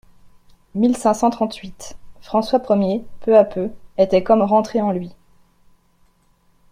mille 0.73 0.97
cinq 0.97 1.13
cent 1.13 1.29
trente-huit.) 1.29 1.95
François 2.21 2.57
Ier, 2.75 3.05
peu 3.19 3.37
à 3.37 3.43
peu, 3.43 3.69
était 3.99 4.23
comme 4.23 4.41
rentré 4.41 4.81
en 4.81 4.89
lui. 4.89 5.11